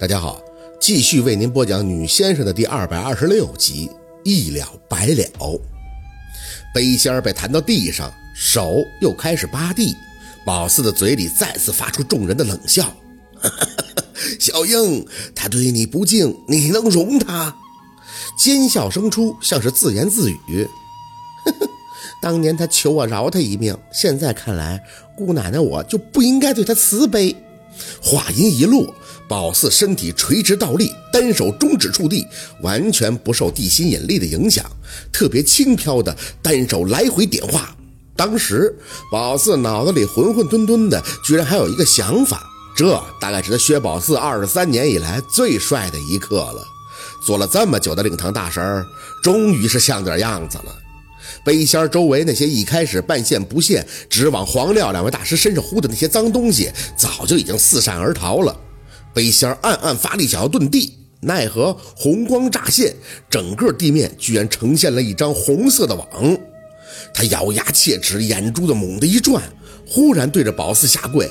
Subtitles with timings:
[0.00, 0.42] 大家好，
[0.80, 3.88] 继续为您播讲女先生的第二百二十六集，
[4.24, 5.60] 一了百了。
[6.74, 9.94] 杯仙儿被弹到地上，手又开始扒地。
[10.44, 12.92] 宝四的嘴里再次发出众人的冷笑
[14.40, 17.54] ：“小英，他对你不敬，你能容他？”
[18.36, 20.68] 奸笑声出，像是自言自语
[22.20, 24.82] ：“当年他求我饶他一命，现在看来，
[25.16, 27.36] 姑奶奶我就不应该对他慈悲。”
[28.02, 28.94] 话音一落，
[29.28, 32.26] 宝四身体垂直倒立，单手中指触地，
[32.60, 34.64] 完全不受地心引力的影响，
[35.12, 37.74] 特别轻飘的单手来回点画。
[38.16, 38.72] 当时
[39.10, 42.42] 宝四脑子里混混沌沌的，居然还有一个想法，
[42.76, 46.64] 这大概是他薛宝四二十三年以来最帅的一刻了。
[47.26, 48.84] 做了这么久的令堂大神，
[49.22, 50.83] 终于是像点样子了。
[51.44, 58.58] 杯仙周围那些一开始半现不现，只往黄料两位大师身上呼的那些脏东西，早就已经四散而逃了。
[59.12, 62.94] 杯仙暗暗发力，想要遁地，奈何红光乍现，
[63.28, 66.08] 整个地面居然呈现了一张红色的网。
[67.12, 69.42] 他咬牙切齿，眼珠子猛地一转，
[69.86, 71.30] 忽然对着宝四下跪：“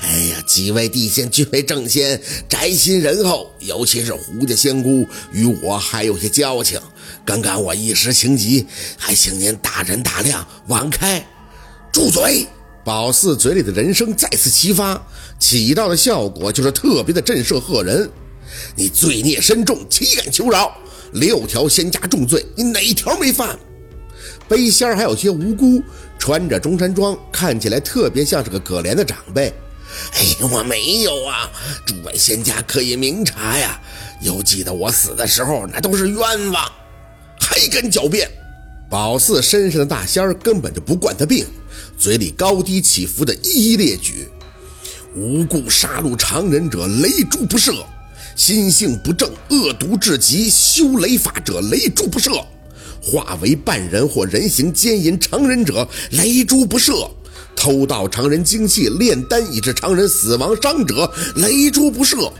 [0.00, 6.80] 哎呀，几位地仙均为正仙，宅心仁厚，尤其是胡家仙姑，与我还有些交情。”
[7.24, 8.66] 刚刚我一时情急，
[8.98, 11.24] 还请您大人大量，网开，
[11.92, 12.46] 住嘴！
[12.84, 15.00] 宝四嘴里的人声再次齐发，
[15.38, 18.10] 起到的效果就是特别的震慑吓人。
[18.74, 20.76] 你罪孽深重，岂敢求饶？
[21.12, 23.56] 六条仙家重罪，你哪条没犯？
[24.48, 25.80] 背仙还有些无辜，
[26.18, 29.54] 穿着中山装，看起来特别像是个可怜的长辈。
[30.14, 31.48] 哎呀，我没有啊！
[31.86, 33.80] 诸位仙家可以明察呀。
[34.22, 36.18] 犹记得我死的时候，那都是冤
[36.50, 36.72] 枉。
[37.52, 38.30] 还敢狡辩！
[38.88, 41.44] 宝四身上的大仙儿根本就不惯他病，
[41.98, 44.26] 嘴里高低起伏的一一列举：
[45.14, 47.74] 无故杀戮常人者，雷诛不赦；
[48.34, 52.42] 心性不正、恶毒至极、修雷法者，雷诛不赦；
[53.02, 57.06] 化为半人或人形奸淫常人者，雷诛不赦；
[57.54, 62.32] 偷盗常人精气、炼丹以致常人死亡伤者，雷诛不赦。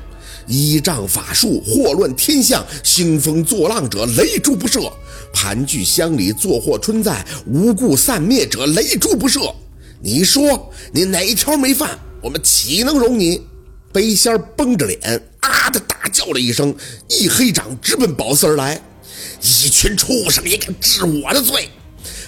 [0.46, 4.92] 依仗法术祸乱天象、兴风作浪者，雷诛不赦；
[5.32, 9.54] 盘踞乡里作祸春在、无故散灭者，雷诛不赦。
[10.00, 11.98] 你说你哪条没犯？
[12.20, 13.40] 我们岂能容你？
[13.92, 16.74] 杯仙绷着脸啊的大叫了一声，
[17.08, 18.80] 一黑掌直奔宝四而来。
[19.40, 21.68] 一群畜生也敢治我的罪！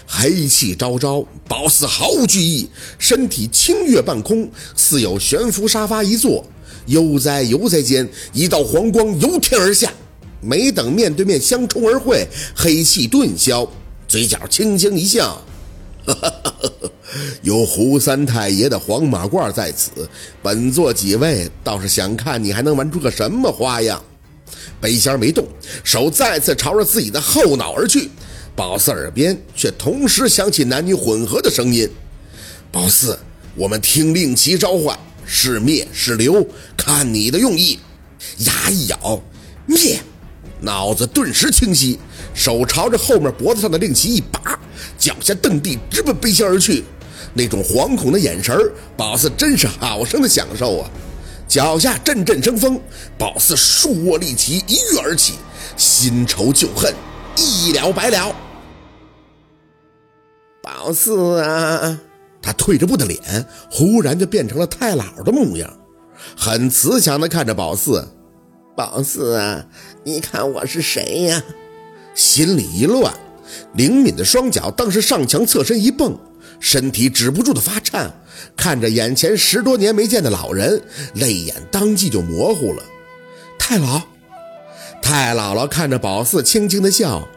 [0.07, 6.45] 黑气昭昭，宝四毫无惧意，身体轻跃半空，似有悬浮沙发一座。
[6.87, 9.93] 悠哉悠哉间，一道黄光由天而下，
[10.41, 13.67] 没等面对面相冲而会，黑气顿消，
[14.07, 15.41] 嘴角轻轻一笑
[17.43, 19.91] ：“有胡三太爷的黄马褂在此，
[20.43, 24.03] 本座几位倒是想看你还能玩出个什么花样。”
[24.81, 25.47] 北仙没动，
[25.83, 28.11] 手再次朝着自己的后脑而去。
[28.55, 31.89] 宝四耳边却同时响起男女混合的声音
[32.71, 33.19] ：“宝四，
[33.57, 36.47] 我们听令旗召唤。”是灭是留，
[36.85, 37.79] 看你的用意。
[38.41, 39.23] 牙一咬，
[39.65, 39.99] 灭，
[40.61, 41.99] 脑子顿时清晰，
[42.35, 44.59] 手朝着后面脖子上的令旗一拔，
[44.99, 46.85] 脚下蹬地，直奔背心而去。
[47.33, 48.55] 那种惶恐的眼神
[48.97, 50.91] 宝四真是好生的享受啊！
[51.49, 52.79] 脚下阵阵生风，
[53.17, 55.35] 宝四竖握利旗，一跃而起，
[55.77, 56.93] 新仇旧恨
[57.37, 58.35] 一了百了。
[60.63, 61.99] 宝四啊！
[62.43, 65.71] 他退着步的脸，忽然就变成了太姥的模样，
[66.37, 68.09] 很慈祥的看着宝四。
[68.77, 69.67] 宝四啊，
[70.03, 71.43] 你看我是谁呀？
[72.15, 73.15] 心里一乱，
[73.75, 76.19] 灵敏的双脚当时上墙侧身一蹦，
[76.59, 78.13] 身体止不住的发颤，
[78.57, 80.83] 看着眼前十多年没见的老人，
[81.15, 82.83] 泪眼当即就模糊了。
[83.59, 84.03] 太老，
[85.01, 87.29] 太姥姥看着宝四，轻轻的笑：“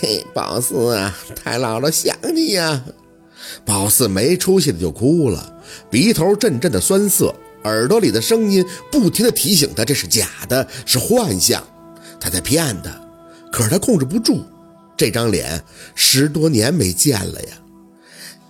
[0.00, 2.82] 嘿，宝四啊，太姥姥想你呀。”
[3.64, 5.60] 宝四没出息的就哭了，
[5.90, 11.62] 鼻头阵阵的酸涩，耳朵里的声音不停的提醒他这是假的，是幻象，
[12.20, 12.90] 他在骗他。
[13.52, 14.44] 可是他控制不住，
[14.96, 15.62] 这张脸
[15.94, 17.48] 十多年没见了呀。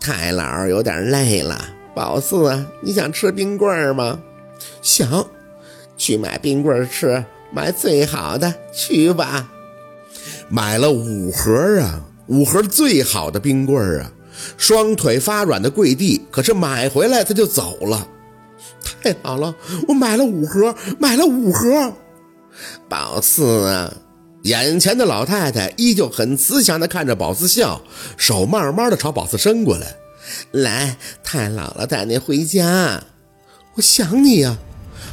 [0.01, 4.21] 太老有点累了，宝四啊，你想吃冰棍吗？
[4.83, 5.27] 想，
[5.97, 9.51] 去买冰棍吃，买最好的，去吧。
[10.49, 14.13] 买了五盒啊，五盒最好的冰棍啊。
[14.57, 18.09] 双腿发软的跪地，可是买回来他就走了。
[18.85, 19.55] 太好了，
[19.89, 21.93] 我买了五盒，买了五盒。
[22.89, 23.93] 宝四啊，
[24.43, 27.83] 眼前的老太太依旧很慈祥地看着宝四笑，
[28.17, 29.97] 手慢慢的朝宝四伸过来。
[30.53, 33.03] 来，太姥姥带你回家。
[33.75, 34.57] 我想你呀。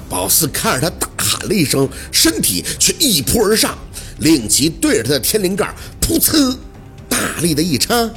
[0.09, 3.77] 宝四看着他大喊了一声，身体却一扑而上，
[4.19, 6.57] 令其对着他的天灵盖噗呲，
[7.07, 8.09] 大力的一插。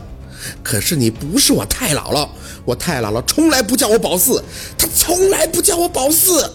[0.63, 2.29] 可是你不是我太姥姥，
[2.65, 4.43] 我太姥姥从来不叫我宝四，
[4.79, 6.51] 她从来不叫我宝四。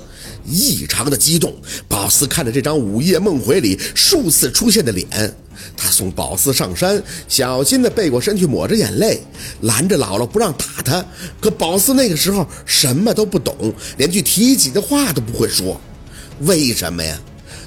[0.45, 1.53] 异常的激动，
[1.87, 5.07] 宝四看着这张午夜梦回里数次出现的脸，
[5.77, 9.21] 他送宝四上山，小心的背过身去抹着眼泪，
[9.61, 11.05] 拦着姥姥不让打他。
[11.39, 15.79] 可宝四那个时候什么都不懂，连句提起的话都不会说。
[16.41, 17.19] 为什么呀？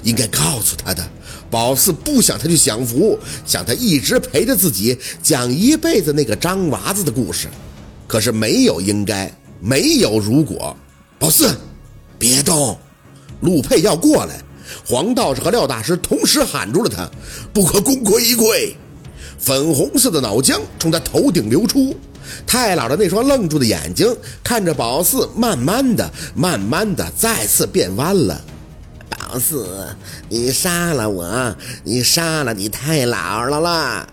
[0.03, 1.07] 应该告诉他的。
[1.49, 7.47] 宝四不想他去享福，想他一直陪着自己讲一辈子那个张娃子的故事。
[8.13, 10.77] 可是没有应该，没有如果。
[11.17, 11.57] 宝四。
[12.19, 12.77] 别动！
[13.41, 14.39] 陆佩要过来，
[14.85, 17.09] 黄道士和廖大师同时喊住了他，
[17.51, 18.75] 不可功亏一篑。
[19.39, 21.97] 粉红色的脑浆从他头顶流出，
[22.45, 28.39] 太老的那双愣住的眼睛看着宝四，慢慢的、慢慢的再次变弯了。
[29.09, 29.87] 宝四，
[30.29, 34.07] 你杀了我，你杀了你太姥姥了。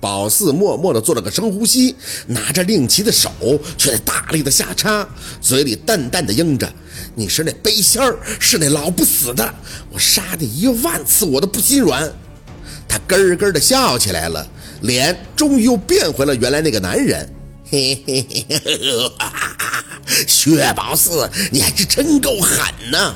[0.00, 1.96] 宝四默默地做了个深呼吸，
[2.26, 3.30] 拿着令旗的手
[3.76, 5.06] 却在大力的下插，
[5.40, 6.72] 嘴里淡淡的应着
[7.16, 9.54] ：“你是那背仙儿，是那老不死的，
[9.90, 12.10] 我杀你一万次我都不心软。”
[12.88, 14.46] 他咯咯的笑起来了，
[14.82, 17.28] 脸终于又变回了原来那个男人。
[17.70, 23.14] 嘿嘿嘿嘿，薛宝四，你还是真够狠呐！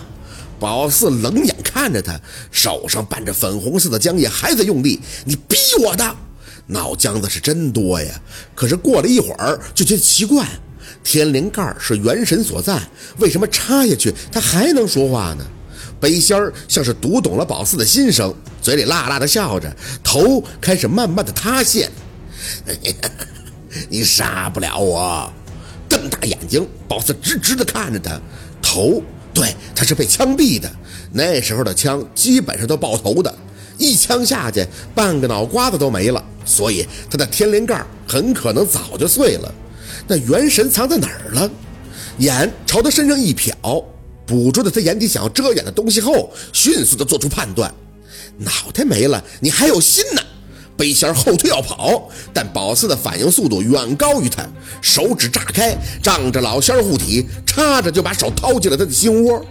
[0.59, 2.21] 宝四冷眼看着他，
[2.51, 6.17] 手上伴着粉红色的浆液还在用力，你逼我的。
[6.67, 8.21] 脑浆子是真多呀，
[8.55, 10.47] 可是过了一会儿就觉得奇怪，
[11.03, 12.81] 天灵盖是元神所在，
[13.19, 15.45] 为什么插下去他还能说话呢？
[16.01, 19.73] 背仙儿像是读懂了宝四的心声，嘴里辣辣的笑着，
[20.03, 21.91] 头开始慢慢的塌陷。
[23.89, 25.33] 你杀不了我！
[25.89, 28.21] 瞪大眼睛，宝四直直的看着他，
[28.61, 30.69] 头对他是被枪毙的，
[31.13, 33.33] 那时候的枪基本上都爆头的。
[33.79, 39.55] 一枪下去，半个脑瓜子都没了，所以他的天灵盖很可能早就碎了。
[40.07, 41.51] 那元神藏在哪儿了？
[42.19, 43.85] 眼朝他身上一瞟，
[44.27, 47.73] 捕捉到他眼底想要遮掩的东西后，迅速的做出判断：
[48.39, 50.23] 脑袋没了，你还有心呢！
[50.77, 54.45] 背仙后退要跑，但宝四的反应速度远高于他，
[54.81, 59.45] 手指炸开，仗着老仙护体，插着就把手掏进了他的心窝，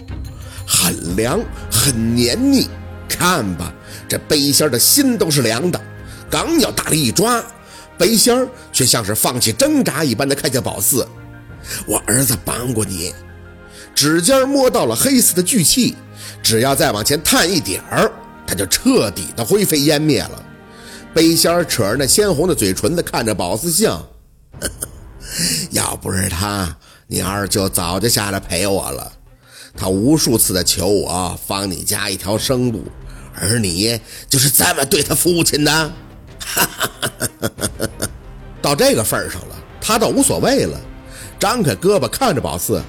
[0.67, 1.39] 很凉，
[1.71, 2.67] 很黏腻。
[3.07, 3.73] 看吧。
[4.07, 5.79] 这背仙的心都是凉的，
[6.29, 7.43] 刚要大力一抓，
[7.97, 11.07] 背仙却像是放弃挣扎一般的看见宝四。
[11.85, 13.13] 我儿子帮过你，
[13.93, 15.95] 指尖摸到了黑色的巨气，
[16.41, 18.11] 只要再往前探一点儿，
[18.47, 20.43] 他就彻底的灰飞烟灭了。
[21.13, 24.07] 背仙扯着那鲜红的嘴唇子看着宝四笑，
[25.71, 26.75] 要不是他，
[27.07, 29.11] 你二舅早就下来陪我了。
[29.75, 32.83] 他无数次的求我放你家一条生路。
[33.33, 33.99] 而你
[34.29, 35.71] 就是这么对他父亲的，
[36.39, 37.11] 哈哈哈
[37.41, 38.09] 哈哈
[38.61, 40.79] 到这个份上了，他倒无所谓了。
[41.39, 42.81] 张开胳膊看着宝四，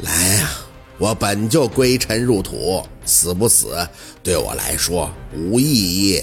[0.00, 0.50] 来呀，
[0.98, 3.74] 我本就归尘入土，死不死
[4.22, 6.22] 对我来说无意义。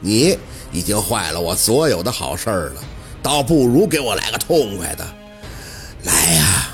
[0.00, 0.36] 你
[0.72, 2.84] 已经坏了我所有的好事了，
[3.22, 5.06] 倒不如给我来个痛快的。
[6.02, 6.70] 来呀，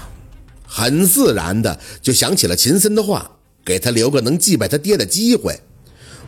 [0.66, 3.30] 很自然的就想起了秦森的话，
[3.64, 5.56] 给他留个能祭拜他爹的机会。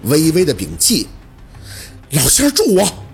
[0.03, 1.07] 微微的屏气，
[2.11, 3.05] 老仙儿助我！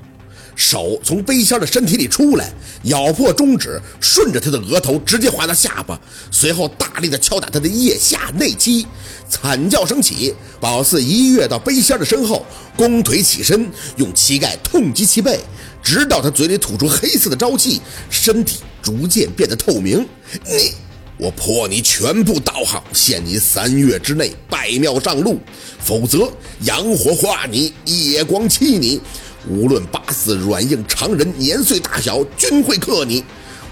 [0.56, 2.52] 手从背仙的身体里出来，
[2.84, 6.00] 咬破中指，顺着他的额头直接划到下巴，
[6.30, 8.86] 随后大力的敲打他的腋下内肌。
[9.28, 15.40] 惨叫声起，宝四一跃到背仙的身后，弓腿起身，用膝盖痛击其背，
[15.82, 20.06] 直到他嘴里吐出黑色的朝气，身体逐渐变得透明。
[20.46, 20.72] 你！
[21.16, 25.38] 我破你全部道行，限你三月之内拜庙上路，
[25.78, 26.28] 否则
[26.62, 29.00] 阳火化你，夜光欺你。
[29.48, 33.22] 无论八字软硬常人年岁大小，均会克你。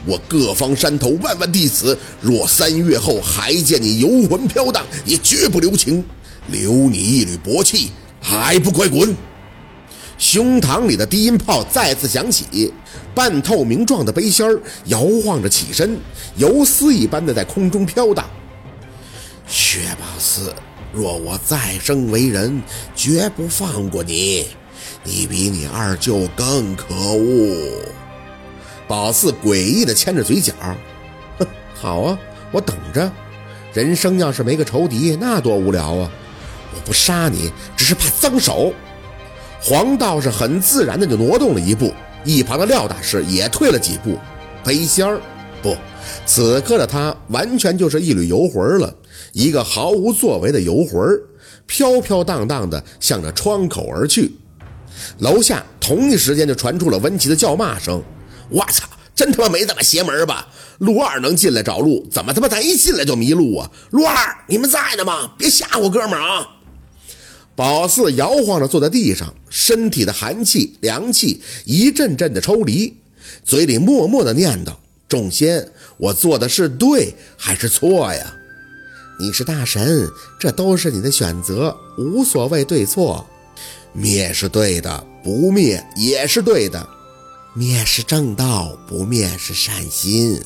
[0.06, 6.04] 我各方山头万万弟子，若三月后还见你游魂飘荡，也绝不留情，
[6.48, 9.16] 留你一缕薄气，还不快滚！
[10.22, 12.72] 胸膛里的低音炮再次响起，
[13.12, 15.98] 半透明状的背心儿摇晃着起身，
[16.36, 18.24] 游丝一般的在空中飘荡。
[19.48, 20.54] 薛宝四，
[20.92, 22.62] 若我再生为人，
[22.94, 24.46] 绝不放过你。
[25.02, 27.84] 你比你二舅更可恶。
[28.86, 30.54] 宝四诡异的牵着嘴角，
[31.40, 32.16] 哼，好啊，
[32.52, 33.10] 我等着。
[33.74, 36.08] 人生要是没个仇敌，那多无聊啊！
[36.72, 38.72] 我不杀你，只是怕脏手。
[39.64, 44.18] 黄道士很自然的就挪动了一步，一旁的廖大师也退了几步。
[44.64, 45.20] 背仙儿
[45.62, 45.76] 不，
[46.26, 48.92] 此刻的他完全就是一缕游魂了，
[49.32, 51.00] 一个毫无作为的游魂
[51.64, 54.32] 飘飘荡荡地向着窗口而去。
[55.18, 58.02] 楼下同一时间就传出了温琪的叫骂声
[58.50, 60.48] ：“我操，真他妈没这么邪门吧？
[60.78, 63.70] 陆二能进来找路，怎么他妈咱一进来就迷路啊？
[63.90, 64.16] 陆二，
[64.48, 65.30] 你们在呢吗？
[65.38, 66.48] 别吓唬哥们儿啊！”
[67.54, 72.96] 宝四摇晃着坐在地上，身体的寒气、凉气一阵阵的抽离，
[73.44, 74.74] 嘴里默默的念叨
[75.06, 78.34] ：“众仙，我做的是对还是错呀？”
[79.20, 80.08] 你是大神，
[80.40, 83.24] 这都是你的选择，无所谓对错。
[83.92, 86.88] 灭是对的，不灭也是对的。
[87.54, 90.40] 灭是正道，不灭是善心。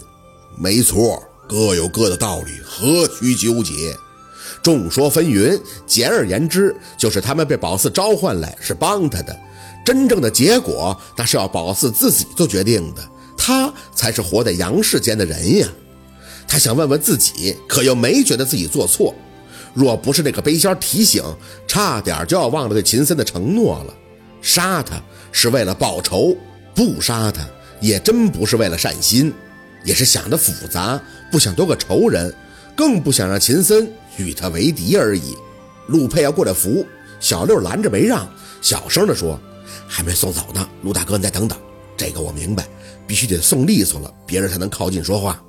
[0.59, 3.97] 没错，各有各的道理，何须纠结？
[4.67, 5.57] 众说纷纭，
[5.87, 9.39] 简而言之，就是他们被宝四召唤来是帮他的，
[9.85, 13.01] 真正的结果那是要宝四自己做决定的，
[13.39, 15.69] 他才是活在阳世间的人呀。
[16.49, 19.15] 他想问问自己，可又没觉得自己做错。
[19.73, 21.23] 若不是那个背仙提醒，
[21.69, 23.95] 差点就要忘了对秦森的承诺了。
[24.43, 26.37] 杀他是为了报仇，
[26.75, 27.47] 不杀他
[27.81, 29.33] 也真不是为了善心，
[29.85, 32.35] 也是想的复杂，不想多个仇人，
[32.77, 33.89] 更不想让秦森。
[34.17, 35.37] 与他为敌而已。
[35.89, 36.85] 陆佩要过来扶，
[37.21, 38.29] 小六拦着没让，
[38.61, 39.39] 小声的说
[39.87, 41.59] ：“还没送走呢，陆大哥，你再等等。
[41.97, 42.67] 这个我明白，
[43.07, 45.43] 必须得送利索了，别人才能靠近说话。”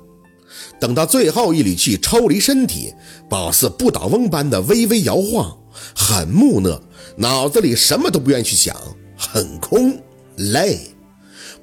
[0.80, 2.92] 等到最后一缕气抽离身体，
[3.28, 5.56] 宝四不倒翁般的微微摇晃，
[5.94, 6.80] 很木讷，
[7.16, 8.76] 脑子里什么都不愿意去想，
[9.16, 10.00] 很空
[10.36, 10.78] 累。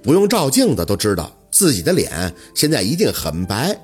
[0.04, 3.76] 不用照镜子都知道自己的脸现在一定很白。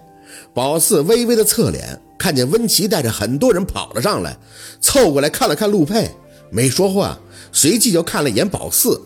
[0.54, 2.00] 宝四微微的侧脸。
[2.18, 4.38] 看见温琪带着很多人跑了上来，
[4.80, 6.08] 凑过来看了看陆佩，
[6.52, 7.18] 没说话，
[7.52, 9.02] 随即就看了一眼宝四，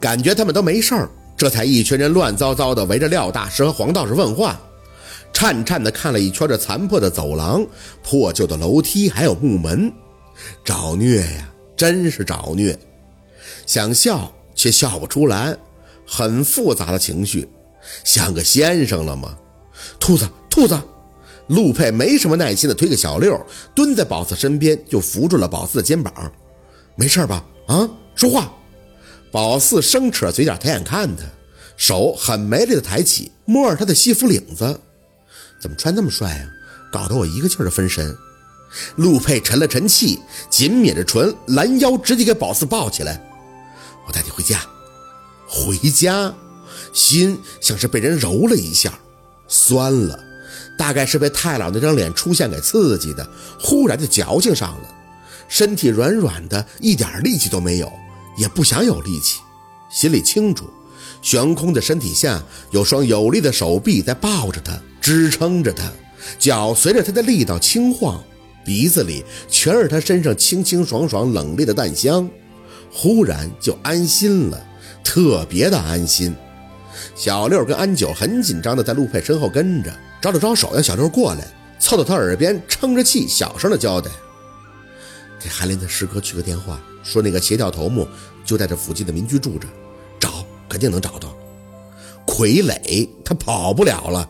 [0.00, 4.58] 感觉他们都没事儿，这才一群人乱糟糟的围着廖大师和黄道士问话，
[5.34, 7.62] 颤颤的看了一圈这残破的走廊、
[8.02, 9.92] 破旧的楼梯，还有木门，
[10.64, 12.74] 找虐呀，真是找虐，
[13.66, 15.54] 想笑却笑不出来，
[16.06, 17.46] 很复杂的情绪，
[18.02, 19.36] 像个先生了吗？
[20.00, 20.26] 兔子，
[20.56, 20.82] 兔子。
[21.48, 23.38] 陆佩没什么耐心的推个小六，
[23.74, 26.32] 蹲在宝四身边就扶住了宝四的肩膀。
[26.94, 27.44] 没事吧？
[27.68, 28.50] 啊，说话。
[29.30, 31.24] 宝四生扯嘴角抬眼看他，
[31.76, 34.80] 手很没力的抬起，摸着他的西服领子。
[35.60, 36.48] 怎么穿那么帅啊？
[36.90, 38.16] 搞得我一个劲儿的分神。
[38.96, 43.22] 陆佩沉了沉气，紧抿着唇，拦腰直接给宝四抱起来。
[44.06, 44.62] 我带你回家。
[45.46, 46.34] 回家，
[46.94, 48.98] 心像是被人揉了一下，
[49.46, 50.24] 酸了。
[50.76, 53.26] 大概是被太老那张脸出现给刺激的，
[53.58, 54.94] 忽然就矫情上了，
[55.48, 57.92] 身体软软的，一点力气都没有，
[58.36, 59.40] 也不想有力气。
[59.88, 60.68] 心里清楚，
[61.22, 65.84] 悬空的身体下有双有力的手臂在抱着他，支撑着他，
[66.38, 68.22] 脚随着他的力道轻晃，
[68.64, 72.28] 鼻子里全是他身上清清爽爽、冷冽的淡香，
[72.92, 74.66] 忽然就安心了，
[75.02, 76.34] 特别的安心。
[77.14, 79.92] 小六跟安九很紧张的在陆佩身后跟着。
[80.20, 81.46] 招了招手，让小六过来，
[81.78, 84.10] 凑到他耳边，撑着气，小声的交代
[85.40, 88.08] ：“给韩林的师哥去个电话，说那个邪教头目
[88.44, 89.68] 就在这附近的民居住着，
[90.18, 91.36] 找肯定能找到。
[92.26, 94.28] 傀儡他跑不了了。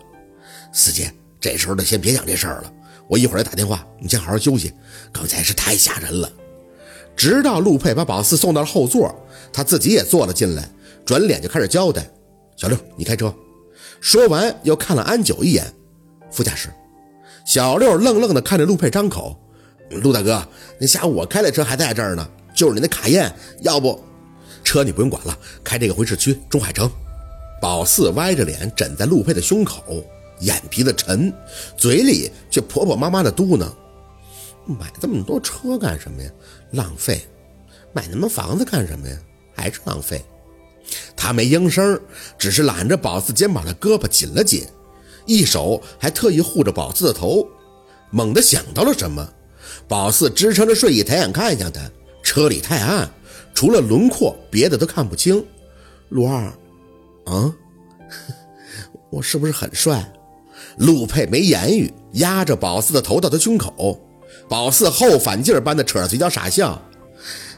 [0.72, 2.72] 四姐，这时候得先别讲这事儿了，
[3.08, 4.72] 我一会儿再打电话，你先好好休息。
[5.12, 6.30] 刚才是太吓人了。”
[7.16, 9.14] 直到陆佩把宝四送到了后座，
[9.50, 10.68] 他自己也坐了进来，
[11.06, 12.06] 转脸就开始交代
[12.58, 13.34] ：“小六，你开车。”
[14.00, 15.72] 说完，又看了安九一眼。
[16.30, 16.68] 副驾驶，
[17.46, 19.38] 小六愣愣地看着陆佩张口
[20.02, 20.46] ：“陆大哥，
[20.78, 24.02] 那下午我开的车还在这儿呢，就是你那卡宴，要不
[24.62, 26.90] 车你不用管了，开这个回市区中海城。”
[27.62, 30.04] 宝四歪着脸枕在陆佩的胸口，
[30.40, 31.32] 眼皮子沉，
[31.76, 33.66] 嘴里却婆婆妈妈的嘟囔
[34.66, 36.30] ：“买这么多车干什么呀？
[36.72, 37.26] 浪费！
[37.94, 39.16] 买那么房子干什么呀？
[39.54, 40.22] 还是浪费！”
[41.16, 42.00] 他没应声，
[42.38, 44.66] 只是揽着宝四肩膀的胳膊紧了紧。
[45.24, 47.46] 一手还特意护着宝四的头，
[48.10, 49.28] 猛地想到了什么，
[49.88, 51.80] 宝四支撑着睡意抬眼看向他。
[52.22, 53.10] 车里太暗，
[53.54, 55.44] 除了轮廓，别的都看不清。
[56.08, 56.44] 陆二，
[57.24, 57.54] 啊，
[59.10, 60.12] 我是不是很帅？
[60.78, 64.00] 陆佩没言语，压着宝四的头到他胸口。
[64.48, 66.80] 宝四后反劲儿般的扯着嘴角傻笑，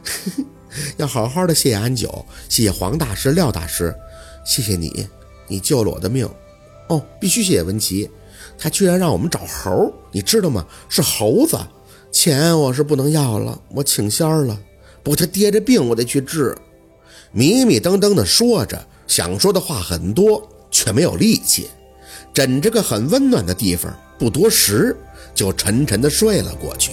[0.96, 3.94] 要好好的谢谢安九，谢谢黄大师、廖大师，
[4.44, 5.06] 谢谢你，
[5.46, 6.28] 你救了我的命。
[6.88, 8.08] 哦，必须谢谢文琪，
[8.56, 10.66] 他居然让我们找猴，你知道吗？
[10.88, 11.58] 是猴子。
[12.10, 14.58] 钱我是不能要了，我请仙儿了。
[15.02, 16.56] 不过他爹这病我得去治。
[17.30, 21.68] 迷迷瞪瞪的说着，想说的话很多，却没有力气。
[22.32, 24.96] 枕着个很温暖的地方，不多时，
[25.34, 26.92] 就沉沉的睡了过去。